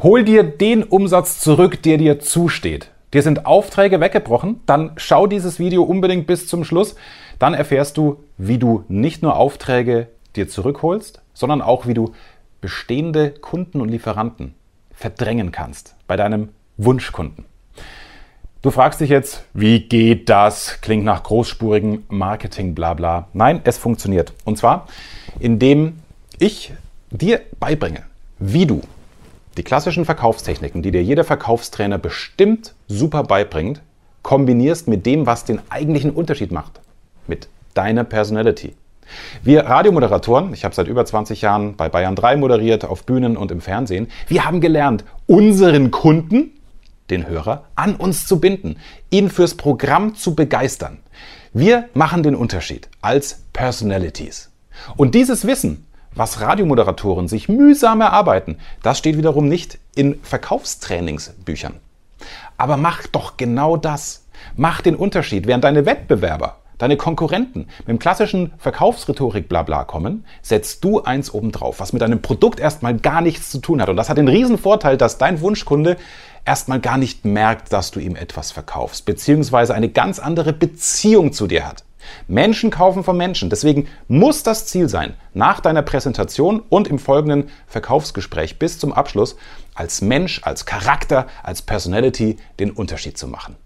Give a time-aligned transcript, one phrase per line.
[0.00, 2.90] Hol dir den Umsatz zurück, der dir zusteht.
[3.12, 6.94] Dir sind Aufträge weggebrochen, dann schau dieses Video unbedingt bis zum Schluss.
[7.40, 10.06] Dann erfährst du, wie du nicht nur Aufträge
[10.36, 12.12] dir zurückholst, sondern auch wie du
[12.60, 14.54] bestehende Kunden und Lieferanten
[14.92, 17.44] verdrängen kannst bei deinem Wunschkunden.
[18.62, 20.80] Du fragst dich jetzt, wie geht das?
[20.80, 23.26] Klingt nach großspurigem Marketing, bla bla.
[23.32, 24.32] Nein, es funktioniert.
[24.44, 24.86] Und zwar,
[25.40, 25.98] indem
[26.38, 26.72] ich
[27.10, 28.04] dir beibringe,
[28.38, 28.80] wie du
[29.58, 33.82] die klassischen Verkaufstechniken, die dir jeder Verkaufstrainer bestimmt super beibringt,
[34.22, 36.80] kombinierst mit dem, was den eigentlichen Unterschied macht.
[37.26, 38.74] Mit deiner Personality.
[39.42, 43.50] Wir Radiomoderatoren, ich habe seit über 20 Jahren bei Bayern 3 moderiert, auf Bühnen und
[43.50, 46.52] im Fernsehen, wir haben gelernt, unseren Kunden,
[47.10, 48.76] den Hörer, an uns zu binden,
[49.10, 50.98] ihn fürs Programm zu begeistern.
[51.52, 54.50] Wir machen den Unterschied als Personalities.
[54.96, 55.86] Und dieses Wissen
[56.18, 61.74] was Radiomoderatoren sich mühsam erarbeiten, das steht wiederum nicht in Verkaufstrainingsbüchern.
[62.56, 64.26] Aber mach doch genau das.
[64.56, 65.46] Mach den Unterschied.
[65.46, 71.80] Während deine Wettbewerber, deine Konkurrenten mit dem klassischen Verkaufsrhetorik blabla kommen, setzt du eins obendrauf,
[71.80, 73.88] was mit deinem Produkt erstmal gar nichts zu tun hat.
[73.88, 75.96] Und das hat den riesen Vorteil, dass dein Wunschkunde
[76.44, 81.46] erstmal gar nicht merkt, dass du ihm etwas verkaufst, beziehungsweise eine ganz andere Beziehung zu
[81.46, 81.84] dir hat.
[82.26, 83.50] Menschen kaufen von Menschen.
[83.50, 89.36] Deswegen muss das Ziel sein, nach deiner Präsentation und im folgenden Verkaufsgespräch bis zum Abschluss
[89.74, 93.56] als Mensch, als Charakter, als Personality den Unterschied zu machen.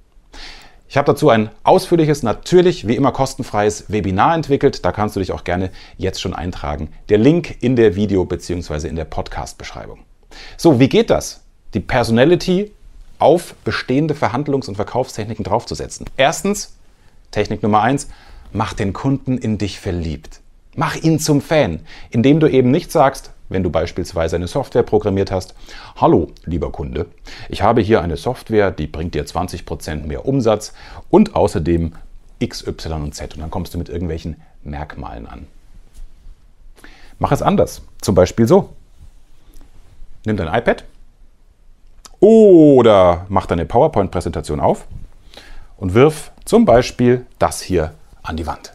[0.89, 4.85] Ich habe dazu ein ausführliches, natürlich wie immer kostenfreies Webinar entwickelt.
[4.85, 6.91] Da kannst du dich auch gerne jetzt schon eintragen.
[7.09, 8.89] Der Link in der Video- bzw.
[8.89, 10.01] in der Podcast-Beschreibung.
[10.59, 11.41] So, wie geht das?
[11.73, 12.73] Die Personality
[13.19, 16.05] auf bestehende Verhandlungs- und Verkaufstechniken draufzusetzen.
[16.19, 16.77] Erstens,
[17.33, 18.09] Technik Nummer eins,
[18.53, 20.41] mach den Kunden in dich verliebt.
[20.77, 21.81] Mach ihn zum Fan,
[22.11, 25.55] indem du eben nicht sagst, wenn du beispielsweise eine Software programmiert hast,
[25.97, 27.07] hallo, lieber Kunde,
[27.49, 30.73] ich habe hier eine Software, die bringt dir 20% mehr Umsatz
[31.11, 31.93] und außerdem
[32.39, 33.35] X, Y und Z.
[33.35, 35.47] Und dann kommst du mit irgendwelchen Merkmalen an.
[37.19, 37.83] Mach es anders.
[38.01, 38.71] Zum Beispiel so.
[40.25, 40.85] Nimm dein iPad
[42.21, 44.87] oder mach deine PowerPoint-Präsentation auf
[45.83, 48.73] und wirf zum Beispiel das hier an die Wand.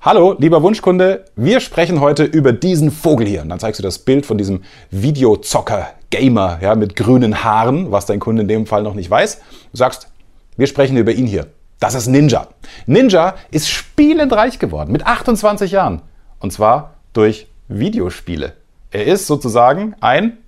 [0.00, 3.42] Hallo, lieber Wunschkunde, wir sprechen heute über diesen Vogel hier.
[3.42, 8.06] Und dann zeigst du das Bild von diesem Videozocker, Gamer, ja, mit grünen Haaren, was
[8.06, 9.42] dein Kunde in dem Fall noch nicht weiß.
[9.72, 10.08] Du sagst,
[10.56, 11.48] wir sprechen über ihn hier.
[11.80, 12.48] Das ist Ninja.
[12.86, 16.00] Ninja ist spielend reich geworden mit 28 Jahren.
[16.38, 18.54] Und zwar durch Videospiele.
[18.90, 20.38] Er ist sozusagen ein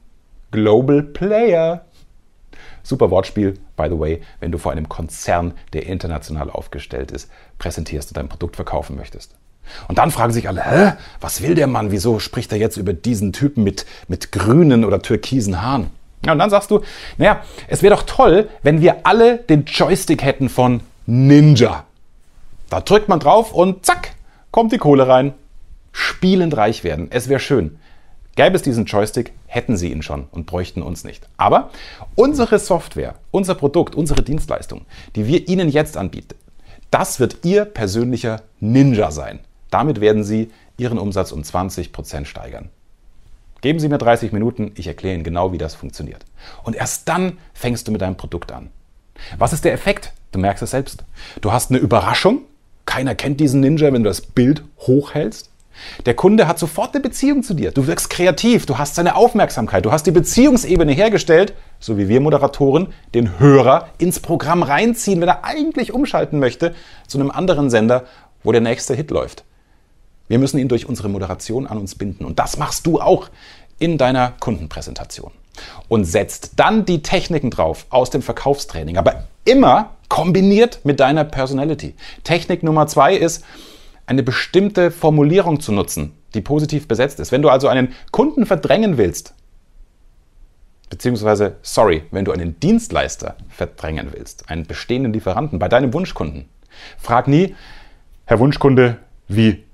[0.51, 1.84] Global Player.
[2.82, 8.10] Super Wortspiel, by the way, wenn du vor einem Konzern, der international aufgestellt ist, präsentierst
[8.10, 9.34] und dein Produkt verkaufen möchtest.
[9.88, 11.92] Und dann fragen sich alle, hä, was will der Mann?
[11.92, 15.91] Wieso spricht er jetzt über diesen Typen mit, mit grünen oder türkisen Haaren?
[16.25, 16.82] Ja, und dann sagst du,
[17.19, 21.84] naja, es wäre doch toll, wenn wir alle den Joystick hätten von Ninja.
[22.71, 24.15] Da drückt man drauf und zack,
[24.50, 25.34] kommt die Kohle rein.
[25.92, 27.09] Spielend reich werden.
[27.10, 27.78] Es wäre schön.
[28.34, 31.28] Gäbe es diesen Joystick, hätten Sie ihn schon und bräuchten uns nicht.
[31.37, 31.70] Aber
[32.15, 36.37] unsere Software, unser Produkt, unsere Dienstleistung, die wir Ihnen jetzt anbieten,
[36.91, 39.41] das wird Ihr persönlicher Ninja sein.
[39.71, 42.71] Damit werden Sie Ihren Umsatz um 20% steigern.
[43.60, 46.25] Geben Sie mir 30 Minuten, ich erkläre Ihnen genau, wie das funktioniert.
[46.65, 48.71] Und erst dann fängst du mit deinem Produkt an.
[49.38, 50.12] Was ist der Effekt?
[50.32, 51.04] Du merkst es selbst.
[51.41, 52.42] Du hast eine Überraschung.
[52.87, 55.52] Keiner kennt diesen Ninja, wenn du das Bild hochhältst.
[56.06, 57.71] Der Kunde hat sofort eine Beziehung zu dir.
[57.71, 62.21] Du wirkst kreativ, du hast seine Aufmerksamkeit, du hast die Beziehungsebene hergestellt, so wie wir
[62.21, 66.75] Moderatoren den Hörer ins Programm reinziehen, wenn er eigentlich umschalten möchte
[67.06, 68.05] zu einem anderen Sender,
[68.43, 69.44] wo der nächste Hit läuft.
[70.28, 72.25] Wir müssen ihn durch unsere Moderation an uns binden.
[72.25, 73.28] Und das machst du auch
[73.78, 75.33] in deiner Kundenpräsentation.
[75.89, 81.94] Und setzt dann die Techniken drauf aus dem Verkaufstraining, aber immer kombiniert mit deiner Personality.
[82.25, 83.44] Technik Nummer zwei ist,
[84.07, 87.33] eine bestimmte Formulierung zu nutzen, die positiv besetzt ist.
[87.33, 89.35] Wenn du also einen Kunden verdrängen willst,
[90.91, 96.49] beziehungsweise, sorry, wenn du einen Dienstleister verdrängen willst, einen bestehenden Lieferanten bei deinem Wunschkunden,
[96.99, 97.54] frag nie,
[98.27, 99.65] Herr Wunschkunde, wie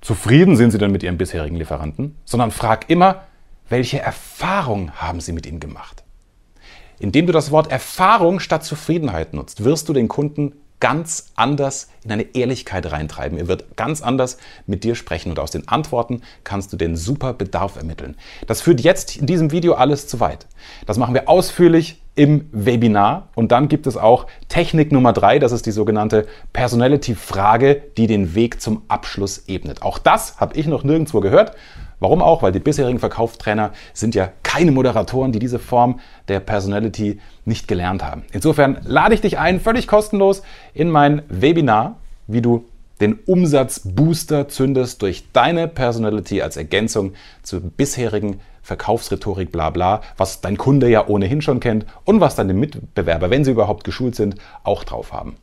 [0.00, 3.24] zufrieden sind Sie denn mit Ihrem bisherigen Lieferanten, sondern frag immer,
[3.68, 6.02] welche Erfahrung haben Sie mit ihm gemacht?
[6.98, 10.52] Indem du das Wort Erfahrung statt Zufriedenheit nutzt, wirst du den Kunden
[10.82, 13.38] ganz anders in eine Ehrlichkeit reintreiben.
[13.38, 14.36] Er wird ganz anders
[14.66, 18.16] mit dir sprechen und aus den Antworten kannst du den super Bedarf ermitteln.
[18.48, 20.48] Das führt jetzt in diesem Video alles zu weit.
[20.84, 25.52] Das machen wir ausführlich im Webinar und dann gibt es auch Technik Nummer drei, das
[25.52, 29.82] ist die sogenannte Personality-Frage, die den Weg zum Abschluss ebnet.
[29.82, 31.52] Auch das habe ich noch nirgendwo gehört.
[32.02, 32.42] Warum auch?
[32.42, 38.02] Weil die bisherigen Verkaufstrainer sind ja keine Moderatoren, die diese Form der Personality nicht gelernt
[38.02, 38.24] haben.
[38.32, 40.42] Insofern lade ich dich ein, völlig kostenlos
[40.74, 42.64] in mein Webinar, wie du
[43.00, 47.12] den Umsatzbooster zündest durch deine Personality als Ergänzung
[47.44, 52.52] zur bisherigen Verkaufsrhetorik, bla bla, was dein Kunde ja ohnehin schon kennt und was deine
[52.52, 54.34] Mitbewerber, wenn sie überhaupt geschult sind,
[54.64, 55.36] auch drauf haben.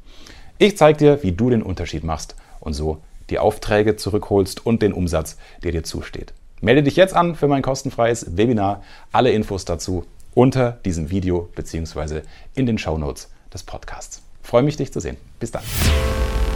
[0.58, 2.98] Ich zeige dir, wie du den Unterschied machst und so
[3.30, 6.34] die Aufträge zurückholst und den Umsatz, der dir zusteht.
[6.62, 8.84] Melde dich jetzt an für mein kostenfreies Webinar.
[9.12, 12.22] Alle Infos dazu unter diesem Video bzw.
[12.56, 14.22] in den Show Notes des Podcasts.
[14.42, 15.18] freue mich, dich zu sehen.
[15.40, 15.64] Bis dann.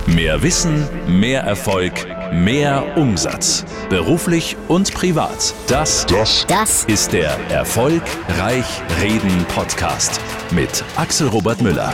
[0.05, 1.93] Mehr Wissen, mehr Erfolg,
[2.33, 3.63] mehr Umsatz.
[3.89, 5.53] Beruflich und privat.
[5.67, 10.19] Das, das, das ist der Erfolgreich Reden Podcast
[10.51, 11.93] mit Axel Robert Müller.